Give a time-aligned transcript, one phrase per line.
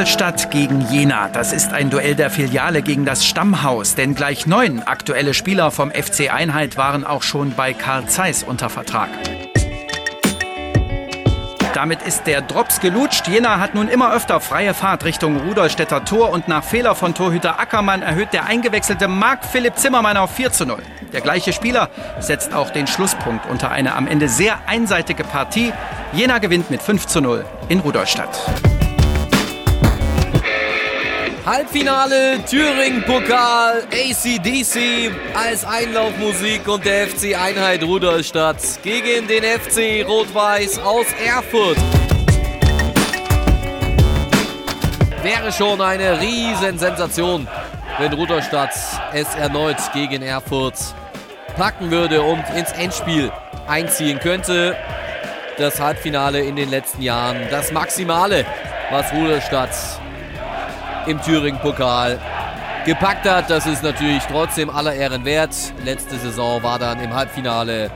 [0.00, 1.28] Rudolstadt gegen Jena.
[1.28, 3.96] Das ist ein Duell der Filiale gegen das Stammhaus.
[3.96, 8.70] Denn gleich neun aktuelle Spieler vom FC Einheit waren auch schon bei Karl Zeiss unter
[8.70, 9.10] Vertrag.
[11.74, 13.28] Damit ist der Drops gelutscht.
[13.28, 17.60] Jena hat nun immer öfter freie Fahrt Richtung Rudolstädter Tor und nach Fehler von Torhüter
[17.60, 20.78] Ackermann erhöht der eingewechselte Marc Philipp Zimmermann auf 4 zu 0.
[21.12, 21.90] Der gleiche Spieler
[22.20, 25.74] setzt auch den Schlusspunkt unter eine am Ende sehr einseitige Partie.
[26.14, 28.69] Jena gewinnt mit 5 zu 0 in Rudolstadt.
[31.46, 41.06] Halbfinale Thüringen-Pokal, ACDC als Einlaufmusik und der FC Einheit Rudolstadt gegen den FC Rot-Weiß aus
[41.24, 41.78] Erfurt.
[45.22, 47.48] Wäre schon eine Riesensensation,
[47.98, 48.74] wenn Rudolstadt
[49.14, 50.74] es erneut gegen Erfurt
[51.56, 53.32] packen würde und ins Endspiel
[53.66, 54.76] einziehen könnte.
[55.56, 58.44] Das Halbfinale in den letzten Jahren, das Maximale,
[58.90, 59.70] was Rudolstadt
[61.06, 62.18] im Thüringen-Pokal
[62.84, 63.50] gepackt hat.
[63.50, 65.54] Das ist natürlich trotzdem aller Ehren wert.
[65.84, 67.90] Letzte Saison war dann im Halbfinale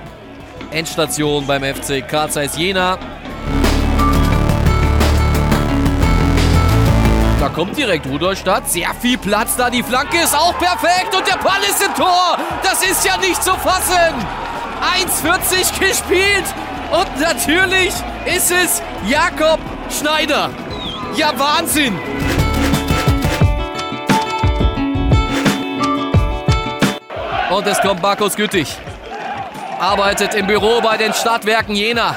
[0.71, 2.99] Endstation beim FC Karl Zeiss Jena.
[7.41, 8.71] Da kommt direkt Rudolstadt.
[8.71, 9.69] Sehr viel Platz da.
[9.69, 12.39] Die Flanke ist auch perfekt und der Ball ist im Tor.
[12.63, 14.15] Das ist ja nicht zu fassen.
[14.81, 16.45] 1,40 gespielt
[16.91, 17.93] und natürlich
[18.25, 19.59] ist es Jakob
[19.91, 20.51] Schneider.
[21.17, 21.99] Ja, Wahnsinn.
[27.55, 28.77] Und es kommt Markus Güttich.
[29.79, 32.17] Arbeitet im Büro bei den Stadtwerken Jena.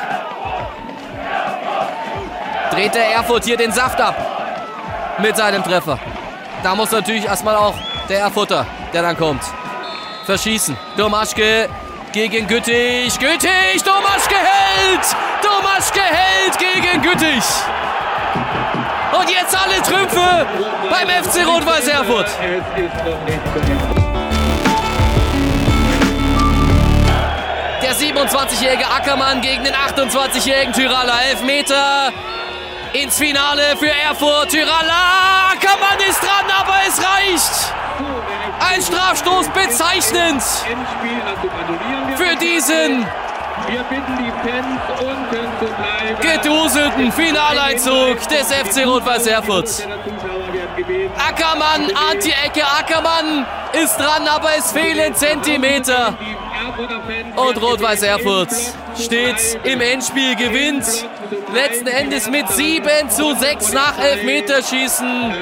[2.72, 4.16] Dreht der Erfurt hier den Saft ab.
[5.20, 6.00] Mit seinem Treffer.
[6.64, 7.76] Da muss natürlich erstmal auch
[8.10, 9.44] der Erfurter, der dann kommt,
[10.26, 10.76] verschießen.
[10.98, 11.70] Domaschke
[12.14, 13.20] gegen Güttich.
[13.20, 15.06] Güttich, Domaschke hält!
[15.44, 17.46] Domaschke hält gegen Güttich.
[19.12, 20.48] Und jetzt alle Trümpfe
[20.90, 22.28] beim FC Rot-Weiß Erfurt.
[27.98, 31.20] 27-jährige Ackermann gegen den 28-jährigen Tyraller.
[31.32, 32.14] Elfmeter
[32.94, 34.50] ins Finale für Erfurt.
[34.50, 37.74] Tyraller, Ackermann ist dran, aber es reicht.
[38.60, 40.44] Ein Strafstoß bezeichnend
[42.16, 43.06] für diesen
[46.22, 49.88] geduselten Finaleinzug des FC Rot-Weiß Erfurt.
[51.18, 52.62] Ackermann ahnt die Ecke.
[52.80, 56.18] Ackermann ist dran, aber es fehlen Zentimeter.
[57.38, 58.50] Und Rot-Weiß Erfurt
[59.00, 60.86] steht im Endspiel, gewinnt
[61.54, 65.34] letzten Endes mit 7 zu 6 nach Elfmeterschießen.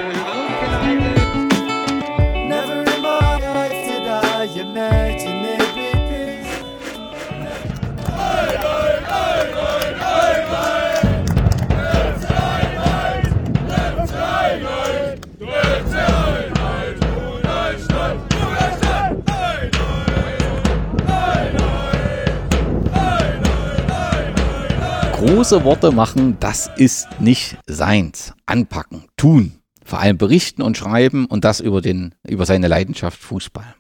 [25.46, 28.34] Große Worte machen, das ist nicht seins.
[28.48, 29.60] Anpacken, tun.
[29.84, 33.76] Vor allem berichten und schreiben und das über, den, über seine Leidenschaft Fußball.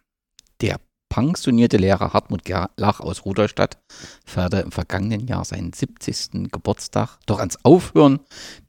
[0.62, 3.80] Der pensionierte Lehrer Hartmut Gerlach aus Rudolstadt
[4.28, 6.52] feierte im vergangenen Jahr seinen 70.
[6.52, 7.18] Geburtstag.
[7.26, 8.20] Doch ans Aufhören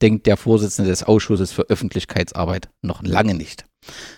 [0.01, 3.67] denkt der Vorsitzende des Ausschusses für Öffentlichkeitsarbeit noch lange nicht.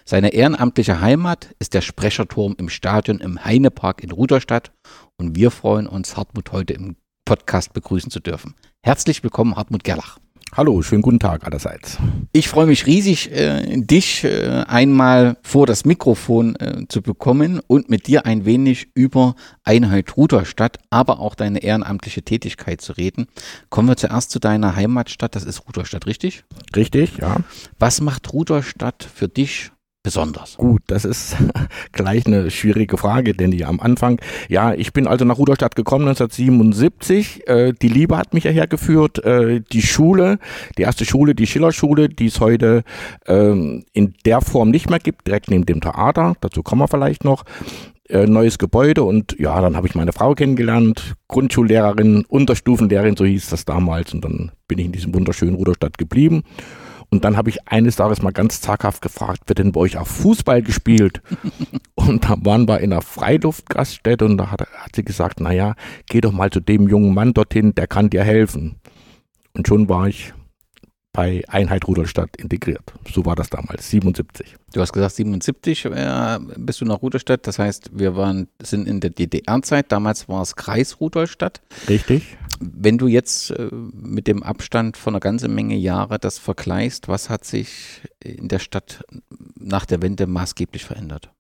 [0.05, 4.71] Seine ehrenamtliche Heimat ist der Sprecherturm im Stadion im Heinepark in Rudolstadt
[5.17, 6.95] und wir freuen uns, Hartmut heute im
[7.29, 8.55] Podcast begrüßen zu dürfen.
[8.83, 10.17] Herzlich willkommen, Hartmut Gerlach.
[10.57, 11.99] Hallo, schönen guten Tag allerseits.
[12.33, 17.91] Ich freue mich riesig, äh, dich äh, einmal vor das Mikrofon äh, zu bekommen und
[17.91, 23.27] mit dir ein wenig über Einheit Rudolstadt, aber auch deine ehrenamtliche Tätigkeit zu reden.
[23.69, 26.45] Kommen wir zuerst zu deiner Heimatstadt, das ist Rudolstadt, richtig?
[26.75, 27.37] Richtig, ja.
[27.79, 29.71] Was macht Rudolstadt für dich
[30.09, 30.57] besonders?
[30.57, 31.37] Gut, das ist
[31.93, 36.09] gleich eine schwierige Frage, denn die am Anfang, ja, ich bin also nach Rudolstadt gekommen
[36.09, 37.47] 1977.
[37.47, 39.23] Äh, die Liebe hat mich hierher geführt.
[39.23, 40.39] Äh, die Schule,
[40.79, 42.85] die erste Schule, die Schillerschule, die es heute
[43.27, 46.37] ähm, in der Form nicht mehr gibt, direkt neben dem Theater.
[46.41, 47.45] Dazu kommen wir vielleicht noch.
[48.09, 53.51] Äh, neues Gebäude und ja, dann habe ich meine Frau kennengelernt, Grundschullehrerin, Unterstufenlehrerin, so hieß
[53.51, 56.43] das damals und dann bin ich in diesem wunderschönen Rudolstadt geblieben.
[57.11, 60.07] Und dann habe ich eines Tages mal ganz zaghaft gefragt, wird denn bei euch auch
[60.07, 61.23] Fußball gespielt?
[61.95, 65.75] und da waren wir in einer Freiluftgaststätte und da hat, hat sie gesagt, naja,
[66.07, 68.77] geh doch mal zu dem jungen Mann dorthin, der kann dir helfen.
[69.55, 70.35] Und schon war ich
[71.13, 72.93] bei Einheit Rudolstadt integriert.
[73.13, 74.57] So war das damals, 77.
[74.73, 77.47] Du hast gesagt, 77 äh, bist du nach Rudolstadt.
[77.47, 79.91] Das heißt, wir waren, sind in der DDR-Zeit.
[79.91, 81.61] Damals war es Kreis Rudolstadt.
[81.89, 82.37] Richtig.
[82.61, 87.31] Wenn du jetzt äh, mit dem Abstand von einer ganzen Menge Jahre das vergleichst, was
[87.31, 89.05] hat sich in der Stadt
[89.57, 91.31] nach der Wende maßgeblich verändert?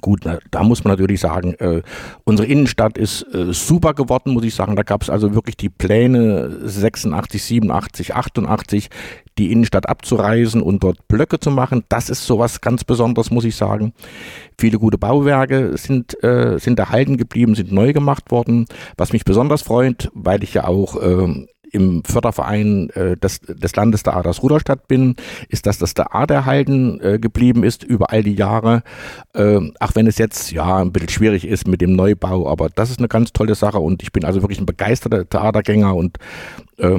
[0.00, 1.82] Gut, na, da muss man natürlich sagen, äh,
[2.24, 4.76] unsere Innenstadt ist äh, super geworden, muss ich sagen.
[4.76, 8.90] Da gab es also wirklich die Pläne 86, 87, 88,
[9.38, 11.84] die Innenstadt abzureisen und dort Blöcke zu machen.
[11.88, 13.92] Das ist sowas ganz Besonderes, muss ich sagen.
[14.58, 18.66] Viele gute Bauwerke sind, äh, sind erhalten geblieben, sind neu gemacht worden.
[18.96, 24.02] Was mich besonders freut, weil ich ja auch äh, im Förderverein äh, des, des Landes
[24.02, 25.16] der Aders Ruderstadt bin,
[25.48, 28.82] ist, dass das der Art erhalten äh, geblieben ist über all die Jahre.
[29.34, 32.90] Äh, auch wenn es jetzt ja ein bisschen schwierig ist mit dem Neubau, aber das
[32.90, 36.18] ist eine ganz tolle Sache und ich bin also wirklich ein begeisterter Theatergänger und
[36.78, 36.98] äh,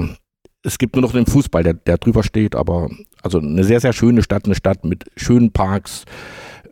[0.64, 2.90] es gibt nur noch den Fußball, der, der drüber steht, aber
[3.24, 6.04] also eine sehr, sehr schöne Stadt, eine Stadt mit schönen Parks,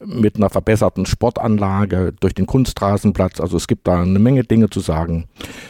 [0.06, 3.40] mit einer verbesserten Sportanlage durch den Kunstrasenplatz.
[3.40, 5.28] Also es gibt da eine Menge Dinge zu sagen.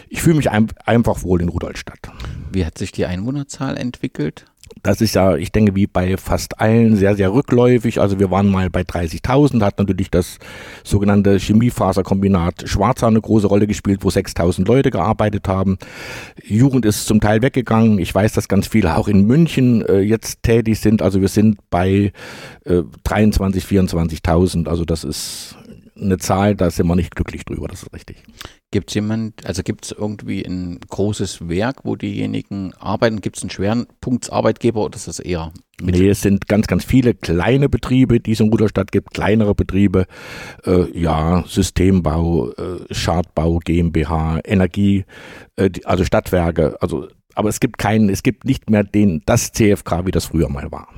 [0.10, 2.00] Ich fühle mich ein, einfach wohl in Rudolstadt.
[2.52, 4.46] Wie hat sich die Einwohnerzahl entwickelt?
[4.84, 8.00] Das ist ja, ich denke, wie bei fast allen sehr, sehr rückläufig.
[8.00, 10.38] Also wir waren mal bei 30.000, hat natürlich das
[10.84, 15.78] sogenannte Chemiefaserkombinat Schwarzer eine große Rolle gespielt, wo 6.000 Leute gearbeitet haben.
[16.44, 18.00] Jugend ist zum Teil weggegangen.
[18.00, 21.02] Ich weiß, dass ganz viele auch in München äh, jetzt tätig sind.
[21.02, 22.12] Also wir sind bei
[22.66, 24.68] äh, 23, 24.000.
[24.68, 25.56] Also das ist
[26.00, 28.18] eine Zahl, da sind wir nicht glücklich drüber, das ist richtig.
[28.76, 33.22] Gibt es jemand, also gibt es irgendwie ein großes Werk, wo diejenigen arbeiten?
[33.22, 35.54] Gibt es einen Schwerpunktsarbeitgeber oder ist das eher?
[35.82, 40.08] Nee, es sind ganz, ganz viele kleine Betriebe, die es in Ruderstadt gibt, kleinere Betriebe,
[40.66, 45.06] äh, ja, Systembau, äh, Schadbau, GmbH, Energie,
[45.56, 50.06] äh, also Stadtwerke, also, aber es gibt keinen, es gibt nicht mehr den, das CFK,
[50.06, 50.90] wie das früher mal war.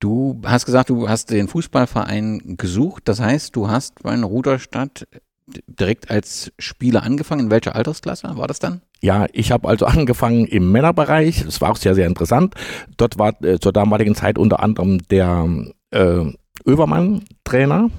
[0.00, 3.02] Du hast gesagt, du hast den Fußballverein gesucht.
[3.06, 5.06] Das heißt, du hast bei Ruderstadt
[5.46, 7.46] direkt als Spieler angefangen.
[7.46, 8.82] In welcher Altersklasse war das dann?
[9.00, 11.44] Ja, ich habe also angefangen im Männerbereich.
[11.44, 12.54] Das war auch sehr, sehr interessant.
[12.96, 15.48] Dort war äh, zur damaligen Zeit unter anderem der
[15.90, 16.24] äh,
[16.64, 17.90] Övermann Trainer.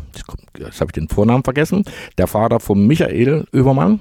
[0.57, 1.84] Jetzt habe ich den Vornamen vergessen.
[2.18, 4.00] Der Vater von Michael Övermann.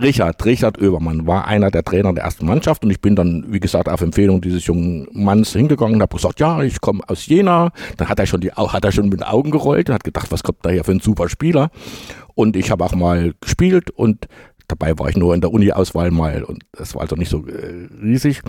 [0.00, 3.60] Richard, Richard Oebermann war einer der Trainer der ersten Mannschaft und ich bin dann, wie
[3.60, 7.70] gesagt, auf Empfehlung dieses jungen Manns hingegangen und habe gesagt, ja, ich komme aus Jena.
[7.96, 10.30] Dann hat er schon die, hat er schon mit den Augen gerollt und hat gedacht,
[10.30, 11.70] was kommt da hier für ein super Spieler?
[12.34, 14.28] Und ich habe auch mal gespielt und
[14.68, 17.88] dabei war ich nur in der Uni-Auswahl mal und das war also nicht so äh,
[18.02, 18.42] riesig.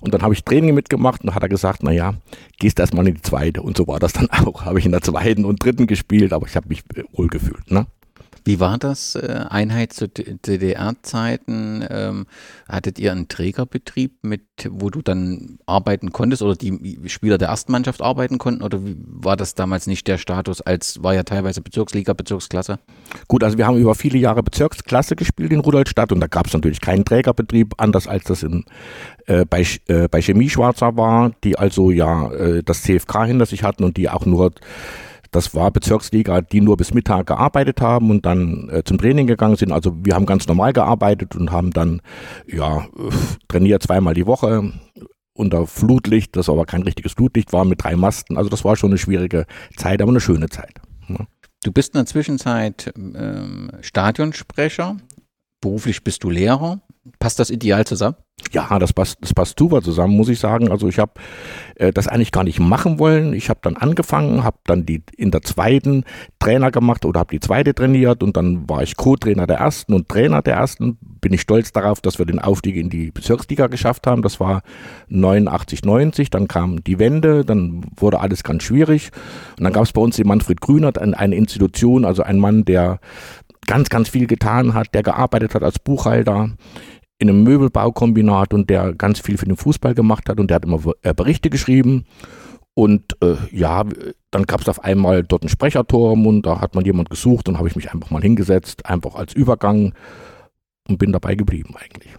[0.00, 2.14] Und dann habe ich Training mitgemacht und hat er gesagt, naja,
[2.58, 3.62] gehst erstmal in die zweite.
[3.62, 4.64] Und so war das dann auch.
[4.64, 7.70] Habe ich in der zweiten und dritten gespielt, aber ich habe mich äh, wohl gefühlt.
[7.70, 7.86] Ne?
[8.44, 9.14] Wie war das?
[9.14, 11.84] Äh, Einheit zu DDR-Zeiten?
[11.88, 12.26] Ähm,
[12.68, 17.72] hattet ihr einen Trägerbetrieb, mit, wo du dann arbeiten konntest oder die Spieler der ersten
[17.72, 18.62] Mannschaft arbeiten konnten?
[18.62, 22.78] Oder war das damals nicht der Status, als war ja teilweise Bezirksliga, Bezirksklasse?
[23.28, 26.52] Gut, also wir haben über viele Jahre Bezirksklasse gespielt in Rudolstadt und da gab es
[26.52, 28.64] natürlich keinen Trägerbetrieb, anders als das in,
[29.26, 33.62] äh, bei, äh, bei Chemie Schwarzer war, die also ja äh, das CFK hinter sich
[33.62, 34.52] hatten und die auch nur
[35.34, 39.56] das war Bezirksliga, die nur bis Mittag gearbeitet haben und dann äh, zum Training gegangen
[39.56, 39.72] sind.
[39.72, 42.00] Also wir haben ganz normal gearbeitet und haben dann
[42.46, 42.86] ja
[43.48, 44.72] trainiert zweimal die Woche
[45.32, 48.36] unter Flutlicht, das aber kein richtiges Flutlicht war mit drei Masten.
[48.36, 49.46] Also das war schon eine schwierige
[49.76, 50.80] Zeit, aber eine schöne Zeit.
[51.08, 51.26] Ja.
[51.64, 54.98] Du bist in der Zwischenzeit ähm, Stadionsprecher,
[55.60, 56.80] beruflich bist du Lehrer.
[57.18, 58.16] Passt das ideal zusammen?
[58.52, 60.70] Ja, das passt, das passt super zusammen, muss ich sagen.
[60.70, 61.12] Also ich habe
[61.76, 63.32] äh, das eigentlich gar nicht machen wollen.
[63.32, 66.04] Ich habe dann angefangen, habe dann die in der zweiten
[66.38, 70.08] Trainer gemacht oder habe die zweite trainiert und dann war ich Co-Trainer der ersten und
[70.08, 70.98] Trainer der ersten.
[71.20, 74.22] Bin ich stolz darauf, dass wir den Aufstieg in die Bezirksliga geschafft haben.
[74.22, 74.62] Das war
[75.08, 76.30] 89, 90.
[76.30, 79.10] Dann kam die Wende, dann wurde alles ganz schwierig.
[79.58, 83.00] Und dann gab es bei uns den Manfred Grünert, eine Institution, also ein Mann, der
[83.66, 86.50] ganz, ganz viel getan hat, der gearbeitet hat als Buchhalter
[87.18, 90.64] in einem Möbelbaukombinat und der ganz viel für den Fußball gemacht hat und der hat
[90.64, 92.04] immer äh, Berichte geschrieben.
[92.76, 93.84] Und äh, ja,
[94.32, 97.56] dann gab es auf einmal dort einen Sprecherturm und da hat man jemand gesucht und
[97.58, 99.94] habe ich mich einfach mal hingesetzt, einfach als Übergang
[100.88, 102.10] und bin dabei geblieben eigentlich.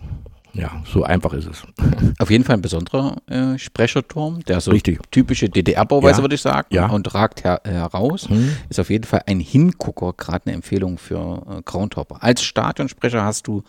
[0.54, 1.64] Ja, so einfach ist es.
[2.20, 5.00] Auf jeden Fall ein besonderer äh, Sprecherturm, der so Richtig.
[5.12, 6.24] typische DDR-Bauweise, Ja.
[6.24, 6.88] würde ich sagen, Ja.
[6.88, 8.30] und ragt her heraus.
[8.30, 8.56] Hm.
[8.70, 12.24] Ist auf jeden Fall ein Hingucker, gerade eine Empfehlung für äh, Groundhopper.
[12.24, 13.64] Als Stadionsprecher hast du,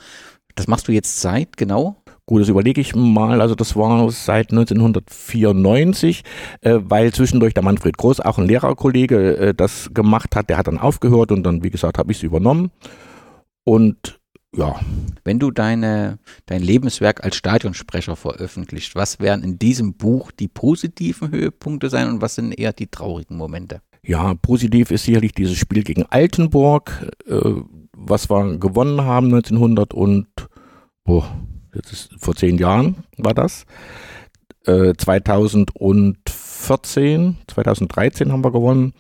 [0.57, 2.03] das machst du jetzt seit genau?
[2.29, 3.41] Gut, das überlege ich mal.
[3.41, 6.25] Also das war seit 1994,
[6.63, 10.51] äh, weil zwischendurch der Manfred Groß, auch ein Lehrerkollege, äh, das gemacht hat.
[10.51, 12.73] Der hat dann aufgehört und dann, wie gesagt, habe ich es übernommen.
[13.63, 14.19] Und
[14.57, 14.81] ja.
[15.23, 21.31] Wenn du deine, dein Lebenswerk als Stadionsprecher veröffentlicht, was werden in diesem Buch die positiven
[21.31, 23.83] Höhepunkte sein und was sind eher die traurigen Momente?
[24.03, 27.41] Ja, positiv ist sicherlich dieses Spiel gegen Altenburg, äh,
[27.97, 30.27] was wir gewonnen haben 1900 und
[31.07, 31.25] oh,
[31.75, 33.67] jetzt ist vor zehn Jahren war das.
[34.67, 38.93] Äh, 2014, 2013 haben wir gewonnen,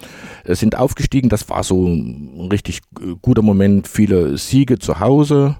[0.44, 1.28] äh, sind aufgestiegen.
[1.28, 2.80] Das war so ein richtig
[3.20, 3.88] guter Moment.
[3.88, 5.56] Viele Siege zu Hause.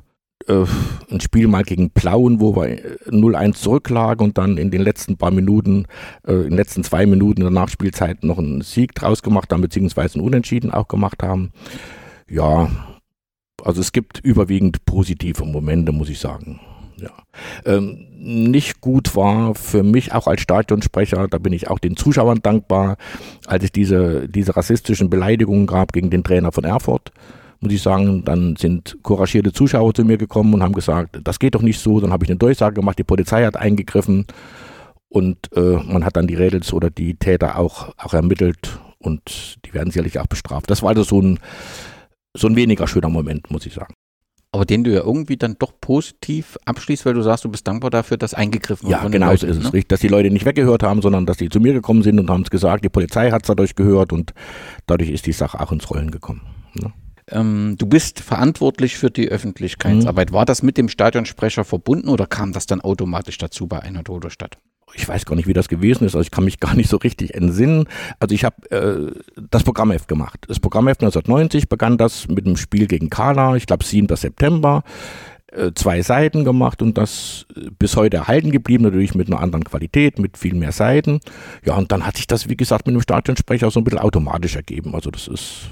[0.47, 0.65] Äh,
[1.11, 2.79] ein Spiel mal gegen Plauen, wo wir
[3.11, 5.87] 0-1 zurücklagen und dann in den letzten paar Minuten,
[6.25, 9.63] äh, in den letzten zwei Minuten in der Nachspielzeit noch einen Sieg draus gemacht haben,
[9.63, 11.51] beziehungsweise einen Unentschieden auch gemacht haben.
[12.29, 12.71] Ja,
[13.67, 16.61] also es gibt überwiegend positive Momente, muss ich sagen.
[16.99, 17.11] Ja.
[17.67, 22.41] Ähm, nicht gut war für mich auch als Stadionsprecher, da bin ich auch den Zuschauern
[22.43, 22.97] dankbar,
[23.47, 27.13] als es diese, diese rassistischen Beleidigungen gab gegen den Trainer von Erfurt
[27.61, 31.55] muss ich sagen, dann sind couragierte Zuschauer zu mir gekommen und haben gesagt, das geht
[31.55, 32.01] doch nicht so.
[32.01, 34.27] Dann habe ich eine Durchsage gemacht, die Polizei hat eingegriffen
[35.09, 39.73] und äh, man hat dann die Rädels oder die Täter auch, auch ermittelt und die
[39.73, 40.71] werden sicherlich auch bestraft.
[40.71, 41.39] Das war also so ein,
[42.37, 43.95] so ein weniger schöner Moment, muss ich sagen
[44.57, 47.91] aber den du ja irgendwie dann doch positiv abschließt, weil du sagst, du bist dankbar
[47.91, 49.03] dafür, dass eingegriffen wurde.
[49.03, 49.73] Ja, genau so ist es.
[49.73, 49.83] Ne?
[49.87, 52.41] Dass die Leute nicht weggehört haben, sondern dass die zu mir gekommen sind und haben
[52.41, 54.33] es gesagt, die Polizei hat es dadurch gehört und
[54.87, 56.41] dadurch ist die Sache auch ins Rollen gekommen.
[56.73, 56.91] Ne?
[57.29, 60.31] Ähm, du bist verantwortlich für die Öffentlichkeitsarbeit.
[60.31, 60.35] Mhm.
[60.35, 64.57] War das mit dem Stadionsprecher verbunden oder kam das dann automatisch dazu bei einer Dodo-Stadt?
[64.97, 66.97] Ich weiß gar nicht, wie das gewesen ist, also ich kann mich gar nicht so
[66.97, 67.85] richtig entsinnen.
[68.19, 69.13] Also ich habe äh,
[69.51, 70.45] das Programmheft gemacht.
[70.49, 74.15] Das Programmheft 1990 begann das mit einem Spiel gegen Kala, ich glaube 7.
[74.17, 74.83] September
[75.53, 79.65] äh, zwei Seiten gemacht und das äh, bis heute erhalten geblieben, natürlich mit einer anderen
[79.65, 81.21] Qualität, mit viel mehr Seiten.
[81.65, 84.57] Ja, und dann hat sich das, wie gesagt, mit dem Stadionsprecher so ein bisschen automatisch
[84.57, 84.95] ergeben.
[84.95, 85.71] Also das ist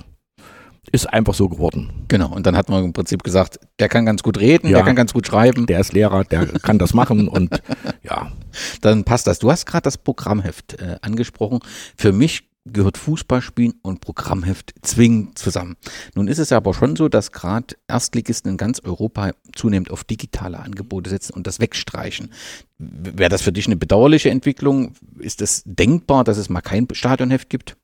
[0.92, 1.90] ist einfach so geworden.
[2.08, 4.84] Genau, und dann hat man im Prinzip gesagt, der kann ganz gut reden, ja, der
[4.84, 5.66] kann ganz gut schreiben.
[5.66, 7.62] Der ist Lehrer, der kann das machen und
[8.02, 8.32] ja.
[8.80, 9.38] Dann passt das.
[9.38, 11.60] Du hast gerade das Programmheft äh, angesprochen.
[11.96, 15.76] Für mich gehört Fußballspielen und Programmheft zwingend zusammen.
[16.14, 20.58] Nun ist es aber schon so, dass gerade Erstligisten in ganz Europa zunehmend auf digitale
[20.58, 22.32] Angebote setzen und das wegstreichen.
[22.78, 24.94] Wäre das für dich eine bedauerliche Entwicklung?
[25.18, 27.76] Ist es denkbar, dass es mal kein Stadionheft gibt?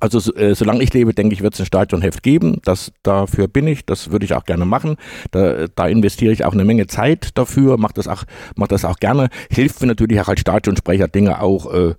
[0.00, 2.60] Also äh, solange ich lebe, denke ich, wird es ein Stadionheft geben.
[2.64, 4.96] Das, dafür bin ich, das würde ich auch gerne machen.
[5.30, 8.24] Da, da investiere ich auch eine Menge Zeit dafür, mache das auch,
[8.56, 9.28] mach das auch gerne.
[9.50, 11.94] Hilft mir natürlich auch als Stadionsprecher Dinge auch, äh,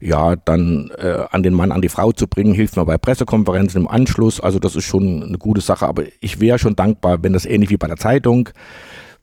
[0.00, 3.82] ja, dann äh, an den Mann, an die Frau zu bringen, hilft mir bei Pressekonferenzen
[3.82, 4.40] im Anschluss.
[4.40, 7.70] Also das ist schon eine gute Sache, aber ich wäre schon dankbar, wenn das ähnlich
[7.70, 8.48] wie bei der Zeitung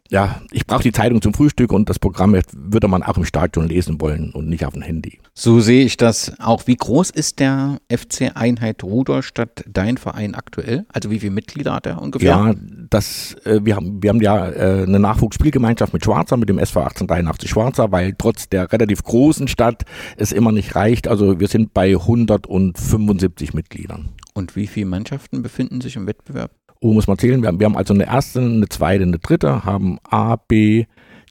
[0.10, 3.68] ja, ich brauche die Zeitung zum Frühstück und das Programm würde man auch im Stadion
[3.68, 5.20] lesen wollen und nicht auf dem Handy.
[5.34, 6.68] So sehe ich das auch.
[6.68, 10.86] Wie groß ist der FC Einheit Rudolstadt, dein Verein aktuell?
[10.90, 12.30] Also wie viele Mitglieder hat er ungefähr?
[12.30, 12.56] Ja,
[12.90, 16.80] das, äh, wir, haben, wir haben ja äh, eine Nachwuchsspielgemeinschaft mit Schwarzer, mit dem SV
[16.80, 19.84] 1883 Schwarzer, weil trotz der relativ großen Stadt
[20.16, 21.08] es immer nicht reicht.
[21.08, 24.10] Also wir sind bei 175 Mitgliedern.
[24.34, 26.52] Und wie viele Mannschaften befinden sich im Wettbewerb?
[26.80, 27.42] Oh, muss man zählen.
[27.42, 30.86] Wir haben, wir haben also eine erste, eine zweite, eine dritte, haben A, B,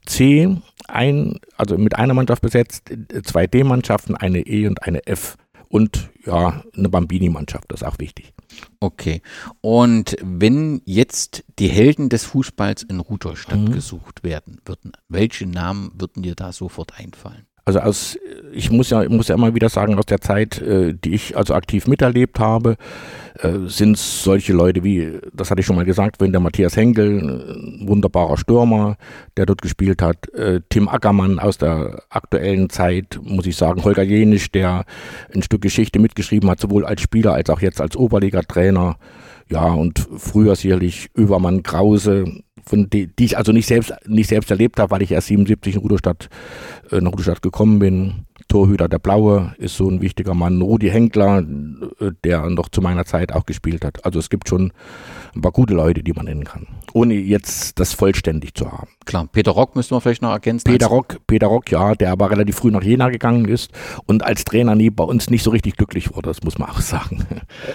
[0.05, 2.89] C, ein, also mit einer Mannschaft besetzt,
[3.23, 5.37] zwei D-Mannschaften, eine E und eine F.
[5.69, 8.33] Und ja, eine Bambini-Mannschaft, das ist auch wichtig.
[8.79, 9.21] Okay.
[9.61, 13.71] Und wenn jetzt die Helden des Fußballs in Rudolstadt mhm.
[13.73, 17.46] gesucht werden würden, welche Namen würden dir da sofort einfallen?
[17.67, 18.17] Also aus,
[18.53, 21.53] ich muss ja, muss ja immer wieder sagen, aus der Zeit, äh, die ich also
[21.53, 22.77] aktiv miterlebt habe,
[23.41, 27.19] äh, sind solche Leute wie, das hatte ich schon mal gesagt, wenn der Matthias Henkel,
[27.19, 28.95] ein wunderbarer Stürmer,
[29.35, 34.03] der dort gespielt hat, äh, Tim Ackermann aus der aktuellen Zeit, muss ich sagen, Holger
[34.03, 34.85] Jenisch, der
[35.35, 38.95] ein Stück Geschichte mitgeschrieben hat, sowohl als Spieler als auch jetzt als Oberliga-Trainer.
[39.49, 44.51] Ja, und früher sicherlich Übermann Krause, von die, die ich also nicht selbst, nicht selbst
[44.51, 46.29] erlebt habe, weil ich erst 77 in Rudolstadt,
[46.91, 48.25] äh, nach Rudolstadt gekommen bin.
[48.47, 50.61] Torhüter der Blaue ist so ein wichtiger Mann.
[50.61, 51.39] Rudi Henkler,
[51.99, 54.05] äh, der noch zu meiner Zeit auch gespielt hat.
[54.05, 54.71] Also es gibt schon
[55.35, 56.67] ein paar gute Leute, die man nennen kann.
[56.93, 58.89] Ohne jetzt das vollständig zu haben.
[59.05, 60.63] Klar, Peter Rock müssen wir vielleicht noch ergänzen.
[60.69, 63.71] Peter Rock, Peter Rock, ja, der aber relativ früh nach Jena gegangen ist
[64.05, 66.81] und als Trainer nie bei uns nicht so richtig glücklich wurde, das muss man auch
[66.81, 67.25] sagen.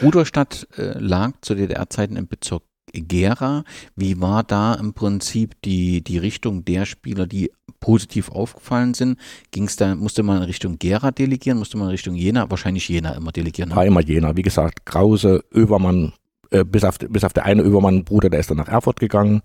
[0.03, 3.65] Rudolstadt äh, lag zu DDR-Zeiten im Bezirk Gera.
[3.97, 9.19] Wie war da im Prinzip die, die Richtung der Spieler, die positiv aufgefallen sind?
[9.51, 12.51] Ging es da, musste man in Richtung Gera delegieren, musste man in Richtung Jena?
[12.51, 13.71] Wahrscheinlich Jena immer delegieren.
[13.71, 13.77] Ne?
[13.77, 14.37] War immer Jena.
[14.37, 16.13] Wie gesagt, Krause, Övermann,
[16.51, 19.43] äh, bis, auf, bis auf der eine Övermann-Bruder, der ist dann nach Erfurt gegangen.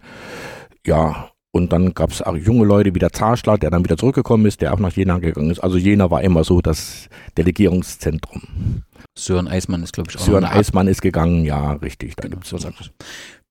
[0.86, 4.46] Ja, und dann gab es auch junge Leute wie der Zarschler, der dann wieder zurückgekommen
[4.46, 5.60] ist, der auch nach Jena gegangen ist.
[5.60, 8.84] Also Jena war immer so das Delegierungszentrum.
[9.18, 12.16] Sören Eismann ist, glaube ich, auch Sören Eismann ist gegangen, ja, richtig.
[12.16, 12.60] Da genau, gibt's so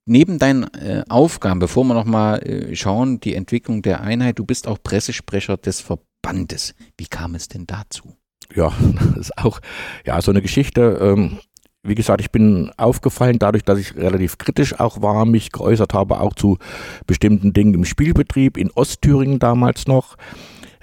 [0.07, 4.67] neben deinen äh, Aufgaben, bevor wir nochmal äh, schauen, die Entwicklung der Einheit, du bist
[4.67, 6.75] auch Pressesprecher des Verbandes.
[6.97, 8.17] Wie kam es denn dazu?
[8.55, 8.73] Ja,
[9.15, 9.61] das ist auch
[10.07, 10.99] ja so eine Geschichte.
[11.01, 11.39] Ähm,
[11.83, 16.21] wie gesagt, ich bin aufgefallen dadurch, dass ich relativ kritisch auch war, mich geäußert habe,
[16.21, 16.59] auch zu
[17.07, 20.17] bestimmten Dingen im Spielbetrieb in Ostthüringen damals noch.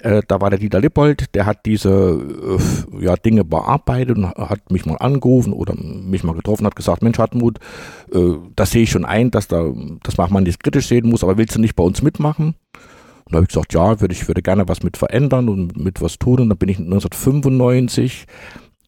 [0.03, 4.69] Äh, da war der Dieter Lippold, der hat diese äh, ja, Dinge bearbeitet und hat
[4.69, 7.59] mich mal angerufen oder mich mal getroffen, hat gesagt, Mensch Hartmut,
[8.13, 9.71] äh, das sehe ich schon ein, dass, da,
[10.03, 12.55] dass man das kritisch sehen muss, aber willst du nicht bei uns mitmachen?
[13.23, 16.01] Und da habe ich gesagt, ja, würde ich würde gerne was mit verändern und mit
[16.01, 16.41] was tun.
[16.41, 18.25] Und dann bin ich 1995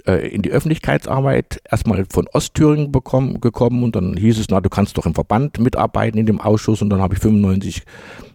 [0.05, 4.69] äh, in die Öffentlichkeitsarbeit erstmal von Ostthüringen bekommen, gekommen und dann hieß es, na, du
[4.69, 7.83] kannst doch im Verband mitarbeiten in dem Ausschuss und dann habe ich 95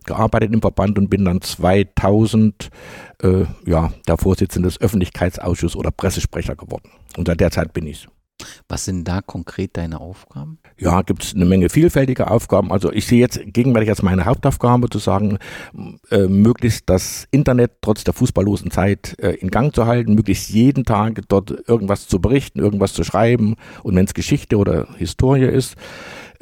[0.05, 2.71] gearbeitet im Verband und bin dann 2000
[3.23, 6.91] äh, ja, der Vorsitzende des Öffentlichkeitsausschusses oder Pressesprecher geworden.
[7.17, 8.09] Und seit der Zeit bin ich
[8.69, 10.59] was sind da konkret deine Aufgaben?
[10.79, 12.73] Ja, gibt es eine Menge vielfältige Aufgaben.
[12.73, 15.39] Also ich sehe jetzt gegenwärtig als meine Hauptaufgabe zu sagen,
[16.11, 20.85] äh, möglichst das Internet trotz der fußballlosen Zeit äh, in Gang zu halten, möglichst jeden
[20.85, 25.77] Tag dort irgendwas zu berichten, irgendwas zu schreiben und wenn es Geschichte oder Historie ist.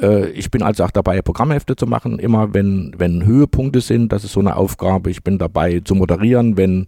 [0.01, 4.25] Äh, ich bin also auch dabei, Programmhefte zu machen, immer wenn, wenn Höhepunkte sind, das
[4.25, 5.11] ist so eine Aufgabe.
[5.11, 6.87] Ich bin dabei zu moderieren, wenn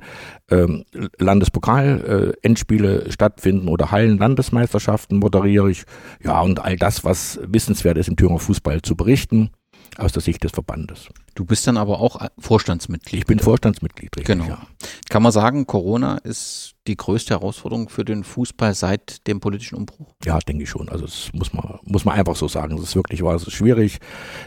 [0.50, 0.84] ähm,
[1.18, 5.84] Landespokal-Endspiele äh, stattfinden oder Hallen-Landesmeisterschaften moderiere ich.
[6.22, 9.50] Ja, und all das, was wissenswert ist im Thüringer Fußball zu berichten
[9.98, 11.08] aus der Sicht des Verbandes.
[11.34, 13.20] Du bist dann aber auch Vorstandsmitglied.
[13.20, 14.26] Ich bin Vorstandsmitglied, richtig.
[14.26, 14.44] Genau.
[14.48, 14.66] Ja.
[15.08, 20.14] Kann man sagen, Corona ist die größte Herausforderung für den Fußball seit dem politischen Umbruch?
[20.24, 20.88] Ja, denke ich schon.
[20.88, 22.76] Also das muss man, muss man einfach so sagen.
[22.76, 23.98] Es ist wirklich war es schwierig.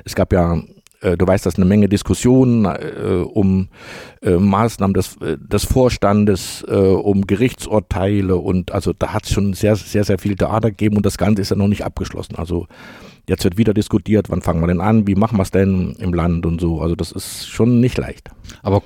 [0.06, 0.62] Es gab ja
[1.18, 3.70] du weißt, dass eine Menge Diskussionen äh, um
[4.22, 9.54] äh, Maßnahmen des, äh, des Vorstandes, äh, um Gerichtsurteile und also da hat es schon
[9.54, 12.36] sehr, sehr, sehr viel Theater gegeben und das Ganze ist ja noch nicht abgeschlossen.
[12.36, 12.68] Also
[13.28, 16.14] Jetzt wird wieder diskutiert, wann fangen wir denn an, wie machen wir es denn im
[16.14, 16.82] Land und so.
[16.82, 18.32] Also das ist schon nicht leicht.
[18.64, 18.84] Aber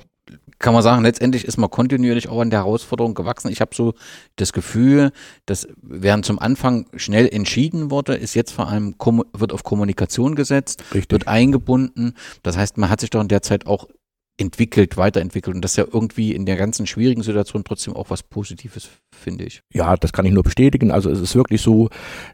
[0.58, 3.50] kann man sagen, letztendlich ist man kontinuierlich auch an der Herausforderung gewachsen.
[3.50, 3.94] Ich habe so
[4.36, 5.12] das Gefühl,
[5.46, 8.94] dass während zum Anfang schnell entschieden wurde, ist jetzt vor allem
[9.32, 11.12] wird auf Kommunikation gesetzt, Richtig.
[11.12, 12.14] wird eingebunden.
[12.42, 13.86] Das heißt, man hat sich doch in der Zeit auch
[14.38, 15.54] entwickelt, weiterentwickelt.
[15.54, 19.44] Und das ist ja irgendwie in der ganzen schwierigen Situation trotzdem auch was Positives, finde
[19.44, 19.62] ich.
[19.72, 20.90] Ja, das kann ich nur bestätigen.
[20.90, 21.88] Also es ist wirklich so,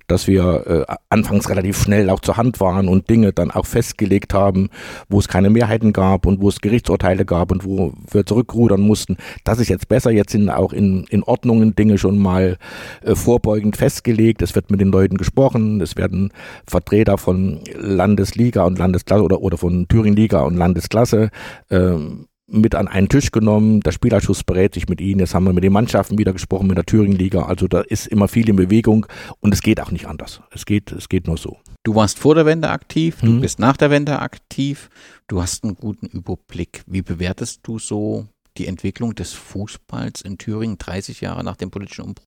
[0.07, 4.35] dass wir äh, anfangs relativ schnell auch zur Hand waren und Dinge dann auch festgelegt
[4.35, 4.71] haben,
[5.09, 9.17] wo es keine Mehrheiten gab und wo es Gerichtsurteile gab und wo wir zurückrudern mussten.
[9.45, 10.11] Das ist jetzt besser.
[10.11, 12.59] Jetzt sind auch in, in Ordnungen Dinge schon mal
[13.03, 14.43] äh, vorbeugend festgelegt.
[14.43, 15.81] Es wird mit den Leuten gesprochen.
[15.81, 16.33] Es werden
[16.67, 21.31] Vertreter von Landesliga und Landesklasse oder, oder von Thüringen-Liga und Landesklasse
[21.71, 23.81] äh, ähm, mit an einen Tisch genommen.
[23.81, 25.21] Der Spielerschuss berät sich mit ihnen.
[25.21, 27.43] Jetzt haben wir mit den Mannschaften wieder gesprochen, mit der Thüringen-Liga.
[27.43, 29.07] Also da ist immer viel in Bewegung
[29.41, 30.41] und es geht auch nicht anders.
[30.51, 31.59] Es geht, es geht nur so.
[31.83, 33.41] Du warst vor der Wende aktiv, du hm.
[33.41, 34.89] bist nach der Wende aktiv.
[35.27, 36.83] Du hast einen guten Überblick.
[36.87, 38.27] Wie bewertest du so
[38.57, 42.25] die Entwicklung des Fußballs in Thüringen 30 Jahre nach dem politischen Umbruch?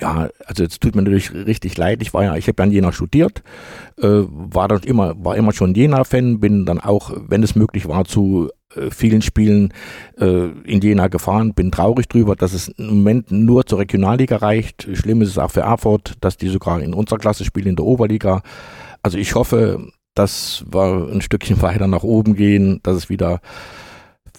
[0.00, 2.02] Ja, also es tut mir natürlich richtig leid.
[2.02, 3.42] Ich war ja, ich habe ja in Jena studiert,
[3.98, 8.04] äh, war dort immer, war immer schon Jena-Fan, bin dann auch, wenn es möglich war,
[8.04, 8.50] zu
[8.90, 9.72] vielen Spielen
[10.18, 14.88] äh, in Jena gefahren, bin traurig drüber, dass es im Moment nur zur Regionalliga reicht.
[14.92, 17.84] Schlimm ist es auch für Erfurt, dass die sogar in unserer Klasse spielen, in der
[17.84, 18.42] Oberliga.
[19.02, 23.40] Also ich hoffe, dass wir ein Stückchen weiter nach oben gehen, dass es wieder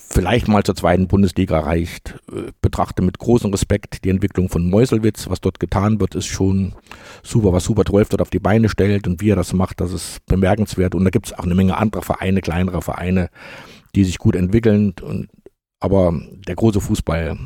[0.10, 2.16] vielleicht mal zur zweiten Bundesliga reicht.
[2.32, 5.30] Äh, betrachte mit großem Respekt die Entwicklung von Meuselwitz.
[5.30, 6.74] Was dort getan wird, ist schon
[7.24, 9.92] super, was Super 12 dort auf die Beine stellt und wie er das macht, das
[9.92, 10.96] ist bemerkenswert.
[10.96, 13.30] Und da gibt es auch eine Menge anderer Vereine, kleinere Vereine,
[13.98, 14.94] die sich gut entwickeln.
[15.02, 15.30] Und,
[15.80, 16.14] aber
[16.48, 17.38] der große Fußball,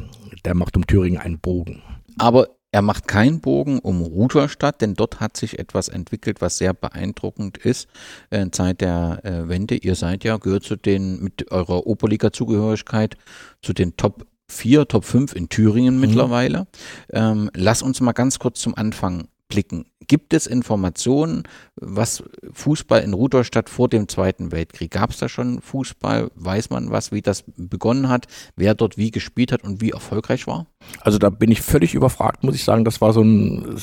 [0.46, 1.82] der macht um Thüringen einen Bogen.
[2.18, 6.74] Aber er macht keinen Bogen um Rudolstadt, denn dort hat sich etwas entwickelt, was sehr
[6.74, 7.88] beeindruckend ist.
[8.30, 13.18] Äh, Zeit der äh, Wende, ihr seid ja, gehört zu den, mit eurer Oberliga-Zugehörigkeit,
[13.62, 16.02] zu den Top 4, Top 5 in Thüringen mhm.
[16.02, 16.68] mittlerweile.
[17.12, 19.86] Ähm, lass uns mal ganz kurz zum Anfang blicken.
[20.08, 21.44] Gibt es Informationen,
[21.76, 24.92] was Fußball in Rudolstadt vor dem Zweiten Weltkrieg?
[24.92, 26.32] Gab es da schon Fußball?
[26.36, 30.48] Weiß man was, wie das begonnen hat, wer dort wie gespielt hat und wie erfolgreich
[30.48, 30.66] war?
[31.02, 32.84] Also da bin ich völlig überfragt, muss ich sagen.
[32.84, 33.78] Das war so ein,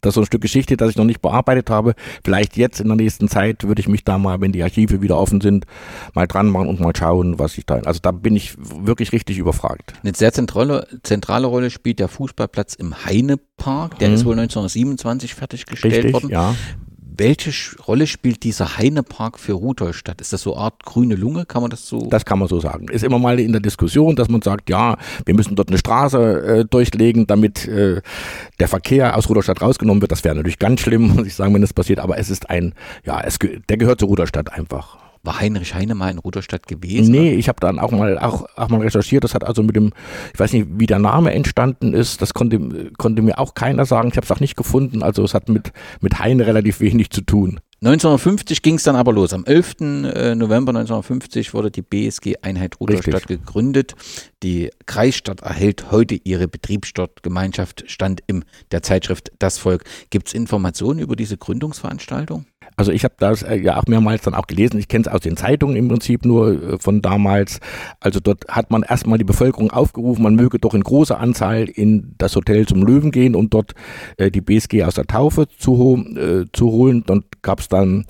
[0.00, 1.94] das so ein Stück Geschichte, das ich noch nicht bearbeitet habe.
[2.22, 5.16] Vielleicht jetzt in der nächsten Zeit würde ich mich da mal, wenn die Archive wieder
[5.16, 5.64] offen sind,
[6.12, 7.76] mal dran machen und mal schauen, was ich da.
[7.76, 9.94] Also da bin ich wirklich richtig überfragt.
[10.02, 13.98] Eine sehr zentrale, zentrale Rolle spielt der Fußballplatz im Heinepark.
[13.98, 14.14] Der mhm.
[14.14, 16.30] ist wohl 1927 fertiggestellt richtig, worden.
[16.30, 16.54] Ja.
[17.16, 17.52] welche
[17.86, 20.20] Rolle spielt dieser Heinepark für Rudolstadt?
[20.20, 21.46] Ist das so eine Art grüne Lunge?
[21.46, 21.98] Kann man das so?
[22.10, 22.88] Das kann man so sagen.
[22.88, 26.46] Ist immer mal in der Diskussion, dass man sagt, ja, wir müssen dort eine Straße
[26.46, 28.00] äh, durchlegen, damit äh,
[28.58, 30.12] der Verkehr aus Rudolstadt rausgenommen wird.
[30.12, 32.00] Das wäre natürlich ganz schlimm, muss ich sagen, wenn das passiert.
[32.00, 34.98] Aber es ist ein, ja, es, der gehört zu Rudolstadt einfach.
[35.24, 37.10] War Heinrich Heine mal in Rudolstadt gewesen?
[37.10, 39.24] Nee, ich habe dann auch mal auch, auch mal recherchiert.
[39.24, 39.92] Das hat also mit dem,
[40.32, 42.20] ich weiß nicht, wie der Name entstanden ist.
[42.20, 44.08] Das konnte, konnte mir auch keiner sagen.
[44.08, 45.02] Ich habe es auch nicht gefunden.
[45.02, 47.60] Also es hat mit, mit Heine relativ wenig zu tun.
[47.84, 49.34] 1950 ging es dann aber los.
[49.34, 49.74] Am 11.
[49.80, 53.44] äh, November 1950 wurde die BSG Einheit Rudolstadt Richtig.
[53.44, 53.94] gegründet.
[54.42, 59.84] Die Kreisstadt erhält heute ihre Betriebsstadtgemeinschaft, stand in der Zeitschrift Das Volk.
[60.08, 62.46] Gibt es Informationen über diese Gründungsveranstaltung?
[62.76, 64.78] Also ich habe das äh, ja auch mehrmals dann auch gelesen.
[64.78, 67.60] Ich kenne es aus den Zeitungen im Prinzip nur äh, von damals.
[68.00, 72.14] Also dort hat man erstmal die Bevölkerung aufgerufen, man möge doch in großer Anzahl in
[72.18, 73.74] das Hotel zum Löwen gehen, um dort
[74.16, 77.04] äh, die BSG aus der Taufe zu, äh, zu holen.
[77.06, 78.06] Dann gab es dann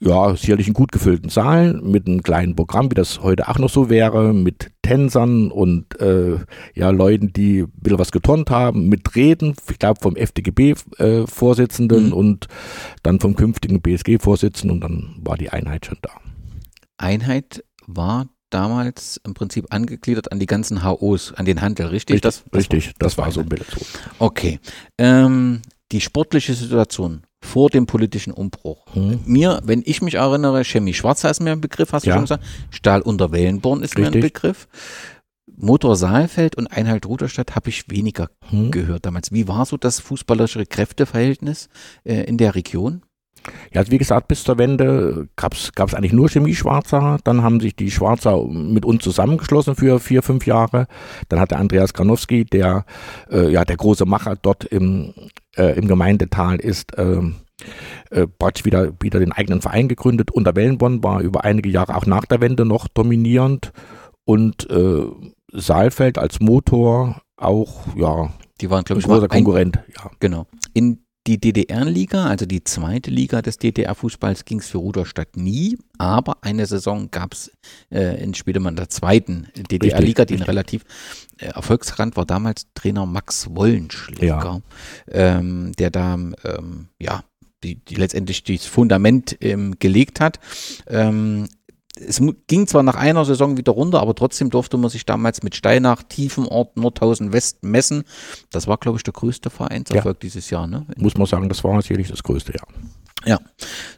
[0.00, 3.68] ja, sicherlich einen gut gefüllten Saal mit einem kleinen Programm, wie das heute auch noch
[3.70, 6.38] so wäre, mit Tänzern und äh,
[6.74, 12.12] ja, Leuten, die ein bisschen was geturnt haben, mit Reden, ich glaube vom FDGB-Vorsitzenden Mhm.
[12.12, 12.46] und
[13.02, 16.10] dann vom künftigen BSG-Vorsitzenden und dann war die Einheit schon da.
[16.96, 22.20] Einheit war damals im Prinzip angegliedert an die ganzen HOs, an den Handel, richtig?
[22.22, 23.84] Das, das richtig, das, war war so ein bisschen so.
[24.18, 24.58] Okay.
[24.96, 25.60] Ähm,
[25.92, 28.84] die sportliche Situation vor dem politischen Umbruch.
[28.92, 29.20] Hm.
[29.24, 32.14] Mir, wenn ich mich erinnere, Chemie Schwarzer ist mir ein Begriff, hast du Ja.
[32.16, 32.44] schon gesagt.
[32.70, 34.34] Stahl unter Wellenborn ist mir ein Richtig.
[34.34, 34.68] Begriff.
[35.56, 38.70] Motor Saalfeld und Einheit Ruderstadt habe ich weniger Hm.
[38.70, 39.32] gehört damals.
[39.32, 41.68] Wie war so das fußballerische Kräfteverhältnis
[42.04, 43.02] äh, in der Region?
[43.72, 47.18] Ja, also wie gesagt, bis zur Wende gab es eigentlich nur Chemie Schwarzer.
[47.24, 50.86] Dann haben sich die Schwarzer mit uns zusammengeschlossen für vier, fünf Jahre.
[51.28, 52.84] Dann hat der Andreas Granowski, der
[53.30, 55.14] äh, ja der große Macher dort im,
[55.56, 57.36] äh, im Gemeindetal ist, ähm,
[58.10, 60.30] äh, praktisch wieder, wieder den eigenen Verein gegründet.
[60.30, 63.72] Unter Wellenborn war über einige Jahre auch nach der Wende noch dominierend.
[64.24, 65.06] Und äh,
[65.52, 69.78] Saalfeld als Motor auch, ja, Die waren, glaube ein ich, großer ein, Konkurrent.
[69.96, 70.10] Ja.
[70.20, 70.46] Genau.
[70.74, 76.38] In die DDR-Liga, also die zweite Liga des DDR-Fußballs, ging es für Ruderstadt nie, aber
[76.40, 77.52] eine Saison gab es
[77.90, 80.84] äh, in Spiedemann der zweiten DDR-Liga, die ein relativ
[81.38, 84.60] äh, erfolgsrand war damals Trainer Max Wollenschläger, Ja.
[85.10, 87.22] ähm, der da ähm, ja
[87.62, 90.38] die, die letztendlich das Fundament ähm, gelegt hat.
[90.86, 91.48] Ähm,
[92.06, 95.54] es ging zwar nach einer Saison wieder runter, aber trotzdem durfte man sich damals mit
[95.54, 98.04] Steinach, Tiefenort, Nordhausen West messen.
[98.50, 100.66] Das war, glaube ich, der größte Vereinserfolg dieses Jahr.
[100.66, 100.86] Ne?
[100.96, 102.62] Muss man sagen, das war sicherlich das Größte, ja.
[103.26, 103.40] Ja.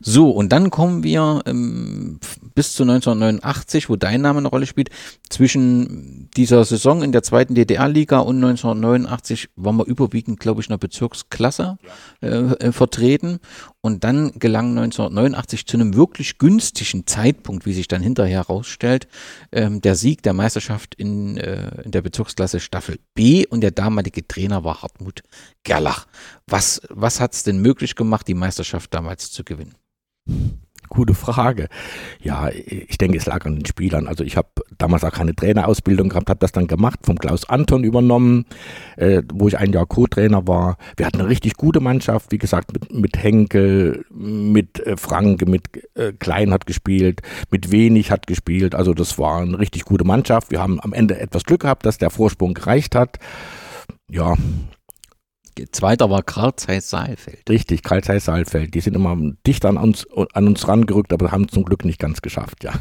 [0.01, 2.19] So, und dann kommen wir ähm,
[2.55, 4.91] bis zu 1989, wo dein Name eine Rolle spielt.
[5.29, 10.73] Zwischen dieser Saison in der zweiten DDR-Liga und 1989 waren wir überwiegend, glaube ich, in
[10.73, 11.79] der Bezirksklasse
[12.23, 13.39] äh, äh, vertreten.
[13.81, 19.09] Und dann gelang 1989 zu einem wirklich günstigen Zeitpunkt, wie sich dann hinterher herausstellt,
[19.53, 23.47] ähm, der Sieg der Meisterschaft in, äh, in der Bezirksklasse Staffel B.
[23.47, 25.23] Und der damalige Trainer war Hartmut
[25.63, 26.07] Gerlach.
[26.47, 29.75] Was, was hat es denn möglich gemacht, die Meisterschaft damals zu gewinnen?
[30.91, 31.69] Gute Frage.
[32.21, 34.09] Ja, ich denke, es lag an den Spielern.
[34.09, 37.85] Also ich habe damals auch keine Trainerausbildung gehabt, habe das dann gemacht, vom Klaus Anton
[37.85, 38.45] übernommen,
[38.97, 40.79] äh, wo ich ein Jahr Co-Trainer war.
[40.97, 45.69] Wir hatten eine richtig gute Mannschaft, wie gesagt, mit, mit Henkel, mit äh, Franke, mit
[45.95, 47.23] äh, Klein hat gespielt,
[47.53, 48.75] mit Wenig hat gespielt.
[48.75, 50.51] Also das war eine richtig gute Mannschaft.
[50.51, 53.21] Wir haben am Ende etwas Glück gehabt, dass der Vorsprung gereicht hat.
[54.11, 54.35] Ja,
[55.73, 57.49] Zweiter war Karl Zeiss Saalfeld.
[57.49, 58.75] richtig, Karl Zeiss Saalfeld.
[58.75, 62.23] Die sind immer dicht an uns, an uns rangerückt, aber haben zum Glück nicht ganz
[62.23, 62.73] geschafft, ja.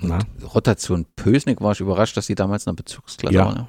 [0.00, 0.18] Ja.
[0.54, 3.44] Rotation Pösnick war ich überrascht, dass die damals in der Bezirksklasse Ja.
[3.46, 3.68] waren.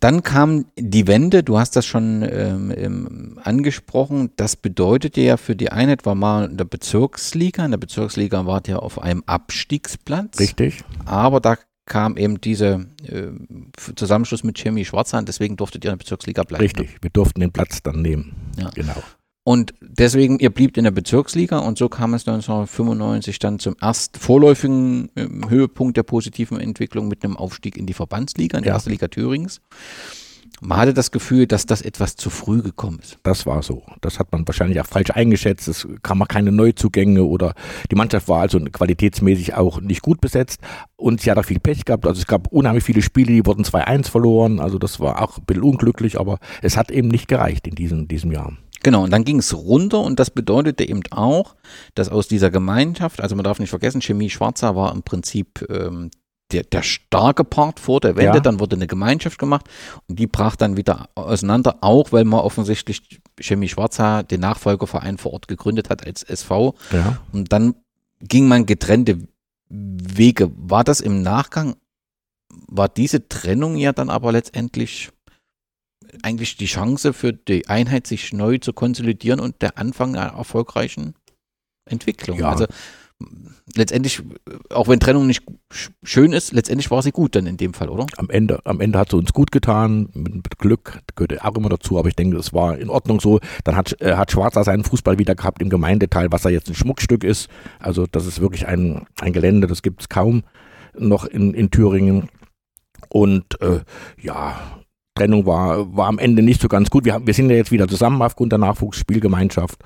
[0.00, 4.30] Dann kam die Wende, du hast das schon ähm, angesprochen.
[4.36, 7.64] Das bedeutete ja für die Einheit, war mal in der Bezirksliga.
[7.64, 10.40] In der Bezirksliga wart ihr auf einem Abstiegsplatz.
[10.40, 10.82] Richtig.
[11.04, 13.28] Aber da kam eben dieser äh,
[13.94, 16.62] Zusammenschluss mit Chemie Schwarzhand, deswegen durftet ihr in der Bezirksliga bleiben.
[16.62, 18.34] Richtig, wir durften den Platz dann nehmen.
[18.58, 18.70] Ja.
[18.74, 19.02] Genau.
[19.44, 24.18] Und deswegen, ihr bliebt in der Bezirksliga und so kam es 1995 dann zum ersten
[24.18, 28.74] vorläufigen ähm, Höhepunkt der positiven Entwicklung mit einem Aufstieg in die Verbandsliga, in die Ja.
[28.74, 29.60] erste Liga Thürings.
[30.60, 33.18] Man hatte das Gefühl, dass das etwas zu früh gekommen ist.
[33.22, 33.82] Das war so.
[34.00, 35.68] Das hat man wahrscheinlich auch falsch eingeschätzt.
[35.68, 37.54] Es kamen auch keine Neuzugänge oder
[37.90, 40.60] die Mannschaft war also qualitätsmäßig auch nicht gut besetzt
[40.96, 42.06] und sie hat auch viel Pech gehabt.
[42.06, 44.60] Also es gab unheimlich viele Spiele, die wurden 2-1 verloren.
[44.60, 48.08] Also das war auch ein bisschen unglücklich, aber es hat eben nicht gereicht in diesem,
[48.08, 48.52] diesem Jahr.
[48.82, 51.56] Genau, und dann ging es runter und das bedeutete eben auch,
[51.94, 56.10] dass aus dieser Gemeinschaft, also man darf nicht vergessen, Chemie Schwarzer war im Prinzip ähm,
[56.52, 58.40] der, der starke Part vor der Wende, Ja.
[58.40, 59.68] dann wurde eine Gemeinschaft gemacht
[60.08, 65.32] und die brach dann wieder auseinander, auch weil man offensichtlich Chemie Schwarzer den Nachfolgeverein vor
[65.32, 67.18] Ort gegründet hat als SV Ja.
[67.32, 67.74] und dann
[68.20, 69.18] ging man getrennte
[69.68, 70.50] Wege.
[70.56, 71.74] War das im Nachgang,
[72.68, 75.10] war diese Trennung ja dann aber letztendlich
[76.22, 81.14] eigentlich die Chance für die Einheit, sich neu zu konsolidieren und der Anfang einer erfolgreichen
[81.84, 82.38] Entwicklung.
[82.38, 82.50] Ja.
[82.50, 82.66] Also
[83.74, 84.22] letztendlich,
[84.70, 87.88] auch wenn Trennung nicht sch- schön ist, letztendlich war sie gut dann in dem Fall,
[87.88, 88.06] oder?
[88.16, 91.68] Am Ende, am Ende hat sie uns gut getan, mit, mit Glück, gehört auch immer
[91.68, 93.40] dazu, aber ich denke, es war in Ordnung so.
[93.64, 96.74] Dann hat, äh, hat Schwarzer seinen Fußball wieder gehabt im Gemeindeteil, was ja jetzt ein
[96.74, 97.48] Schmuckstück ist.
[97.78, 100.42] Also das ist wirklich ein, ein Gelände, das gibt es kaum
[100.98, 102.28] noch in, in Thüringen.
[103.08, 103.80] Und äh,
[104.20, 104.56] ja,
[105.14, 107.04] Trennung war, war am Ende nicht so ganz gut.
[107.04, 109.78] Wir, haben, wir sind ja jetzt wieder zusammen aufgrund der Nachwuchsspielgemeinschaft.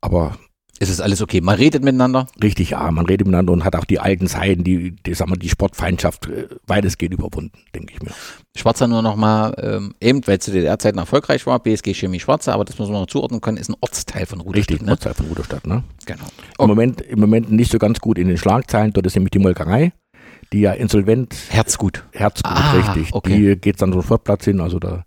[0.00, 0.36] Aber
[0.82, 1.42] Es ist alles okay.
[1.42, 2.26] Man redet miteinander.
[2.42, 5.36] richtig, ja, man redet miteinander und hat auch die alten Zeiten, die, die, sagen wir,
[5.36, 8.12] die Sportfeindschaft äh, weitestgehend überwunden, denke ich mir.
[8.56, 12.78] Schwarzer nur nochmal, ähm, eben weil zu DDR-Zeiten erfolgreich war, BSG Chemie Schwarzer, aber das
[12.78, 14.70] muss man noch zuordnen können, ist ein Ortsteil von Ruderstadt.
[14.70, 14.92] Richtig, ne?
[14.92, 15.84] Ortsteil von Ruderstadt, ne?
[16.06, 16.24] Genau.
[16.58, 18.94] Im, Moment, Im Moment nicht so ganz gut in den Schlagzeilen.
[18.94, 19.92] Dort ist nämlich die Molkerei,
[20.54, 22.04] die ja insolvent, Herzgut.
[22.12, 23.12] Herzgut, Ah, richtig.
[23.12, 23.36] okay.
[23.36, 24.60] Die geht dann so Sportplatz hin.
[24.62, 25.04] Also da,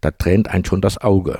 [0.00, 1.38] da tränt einen schon das Auge.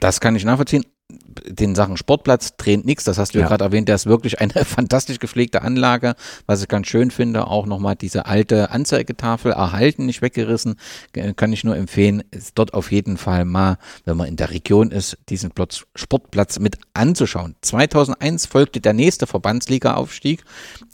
[0.00, 0.84] Das kann ich nachvollziehen.
[1.10, 3.48] Den Sachen Sportplatz tränt nichts, das hast du ja, Ja.
[3.48, 6.14] gerade erwähnt, der ist wirklich eine fantastisch gepflegte Anlage,
[6.46, 10.76] was ich ganz schön finde, auch nochmal diese alte Anzeigetafel erhalten, nicht weggerissen,
[11.36, 14.90] kann ich nur empfehlen, ist dort auf jeden Fall mal, wenn man in der Region
[14.90, 17.54] ist, diesen Platz, Sportplatz mit anzuschauen.
[17.60, 20.42] 2001 folgte der nächste Verbandsliga-Aufstieg,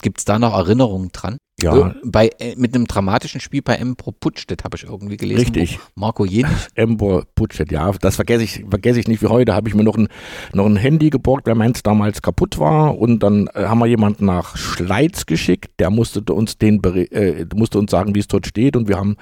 [0.01, 1.37] gibt es da noch Erinnerungen dran?
[1.63, 3.95] Ja, Bei, äh, mit einem dramatischen Spiel bei M.
[3.95, 5.41] Pro Puttstedt habe ich irgendwie gelesen.
[5.41, 5.79] Richtig.
[5.95, 9.53] Marco Jenich Ember Putschet, ja, das vergesse ich, vergesse ich nicht wie heute.
[9.53, 10.07] Habe ich mir noch ein,
[10.53, 12.97] noch ein Handy geborgt, weil meins damals kaputt war.
[12.97, 15.71] Und dann äh, haben wir jemanden nach Schleiz geschickt.
[15.79, 18.75] Der musste uns den äh, musste uns sagen, wie es dort steht.
[18.75, 19.17] Und wir haben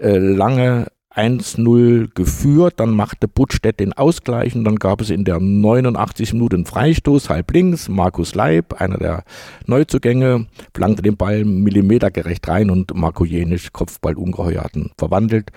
[0.00, 5.40] äh, lange 1-0 geführt, dann machte Buttstedt den Ausgleich und dann gab es in der
[5.40, 9.24] 89 Minute einen Freistoß, halb links, Markus Leib, einer der
[9.66, 15.50] Neuzugänge, flankte den Ball millimetergerecht rein und Marco Jenisch, Kopfball ungeheuer hatten verwandelt.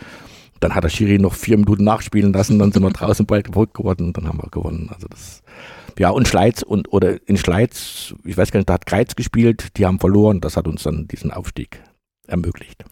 [0.61, 3.75] Dann hat der Schiri noch vier Minuten nachspielen lassen, dann sind wir draußen bald verrückt
[3.75, 4.89] geworden und dann haben wir gewonnen.
[4.93, 5.41] Also das,
[5.97, 9.77] ja, und Schleiz und, oder in Schleiz, ich weiß gar nicht, da hat Kreiz gespielt,
[9.77, 11.81] die haben verloren, das hat uns dann diesen Aufstieg
[12.27, 12.85] ermöglicht.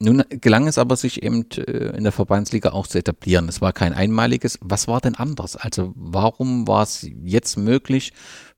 [0.00, 3.48] Nun gelang es aber, sich eben äh, in der Verbandsliga auch zu etablieren.
[3.48, 4.58] Es war kein einmaliges.
[4.62, 5.56] Was war denn anders?
[5.56, 8.12] Also warum war es jetzt möglich,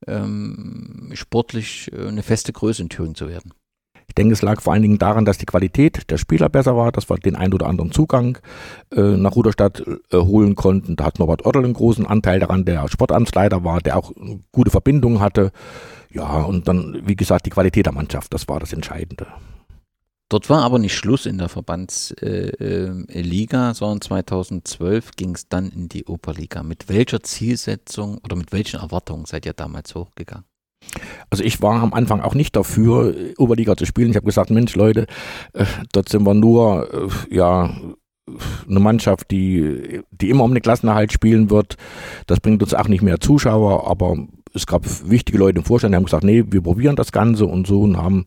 [0.06, 3.54] ähm, sportlich äh, eine feste Größe in Thüringen zu werden?
[4.06, 6.92] Ich denke, es lag vor allen Dingen daran, dass die Qualität der Spieler besser war,
[6.92, 8.36] dass wir den einen oder anderen Zugang
[8.92, 10.96] äh, nach Ruderstadt holen konnten.
[10.96, 14.12] Da hat Norbert Ottel einen großen Anteil daran, der Sportamtsleiter war, der auch
[14.52, 15.52] gute Verbindungen hatte.
[16.10, 19.28] Ja, und dann, wie gesagt, die Qualität der Mannschaft, das war das Entscheidende.
[20.30, 25.68] Dort war aber nicht Schluss in der Verbandsliga, äh, Liga, sondern 2012 ging es dann
[25.70, 26.62] in die Oberliga.
[26.62, 30.44] Mit welcher Zielsetzung oder mit welchen Erwartungen seid ihr damals hochgegangen?
[31.30, 34.10] Also ich war am Anfang auch nicht dafür, äh, Oberliga zu spielen.
[34.10, 35.06] Ich habe gesagt, Mensch Leute,
[35.52, 37.76] äh, dort sind wir nur, äh, ja,
[38.68, 41.76] eine Mannschaft, die, die immer um den Klassenerhalt spielen wird.
[42.28, 44.16] Das bringt uns auch nicht mehr Zuschauer, aber
[44.52, 47.66] es gab wichtige Leute im Vorstand, die haben gesagt, nee, wir probieren das Ganze und
[47.66, 48.24] so und haben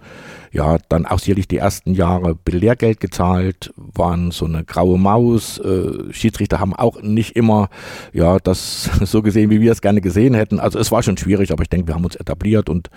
[0.51, 4.97] ja dann auch sicherlich die ersten Jahre ein bisschen Lehrgeld gezahlt, waren so eine graue
[4.97, 5.57] Maus.
[5.57, 7.69] Äh, Schiedsrichter haben auch nicht immer
[8.13, 10.59] ja das so gesehen, wie wir es gerne gesehen hätten.
[10.59, 12.89] Also es war schon schwierig, aber ich denke, wir haben uns etabliert und